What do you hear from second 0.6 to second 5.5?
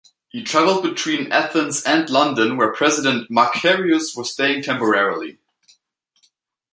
between Athens and London where President Makarios was staying temporarily.